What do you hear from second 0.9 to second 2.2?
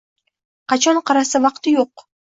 qarasa vaqti yo'q!